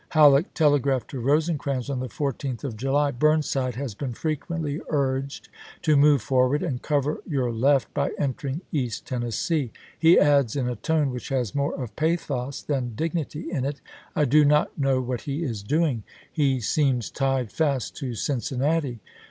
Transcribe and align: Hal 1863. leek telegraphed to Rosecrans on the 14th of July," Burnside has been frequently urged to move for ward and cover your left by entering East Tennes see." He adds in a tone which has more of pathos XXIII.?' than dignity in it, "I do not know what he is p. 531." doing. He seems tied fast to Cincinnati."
Hal 0.17 0.31
1863. 0.31 0.37
leek 0.39 0.53
telegraphed 0.81 1.09
to 1.11 1.19
Rosecrans 1.19 1.87
on 1.87 1.99
the 1.99 2.07
14th 2.07 2.63
of 2.63 2.75
July," 2.75 3.11
Burnside 3.11 3.75
has 3.75 3.93
been 3.93 4.13
frequently 4.15 4.81
urged 4.89 5.49
to 5.83 5.95
move 5.95 6.23
for 6.23 6.47
ward 6.47 6.63
and 6.63 6.81
cover 6.81 7.21
your 7.29 7.51
left 7.51 7.93
by 7.93 8.09
entering 8.17 8.61
East 8.71 9.05
Tennes 9.05 9.35
see." 9.37 9.71
He 9.99 10.17
adds 10.17 10.55
in 10.55 10.67
a 10.67 10.75
tone 10.75 11.11
which 11.11 11.29
has 11.29 11.53
more 11.53 11.75
of 11.75 11.95
pathos 11.95 12.61
XXIII.?' 12.61 12.65
than 12.73 12.95
dignity 12.95 13.51
in 13.51 13.63
it, 13.63 13.79
"I 14.15 14.25
do 14.25 14.43
not 14.43 14.75
know 14.75 14.99
what 15.01 15.21
he 15.21 15.43
is 15.43 15.61
p. 15.61 15.67
531." 15.69 15.79
doing. 15.79 16.03
He 16.31 16.61
seems 16.61 17.11
tied 17.11 17.51
fast 17.51 17.95
to 17.97 18.15
Cincinnati." 18.15 19.01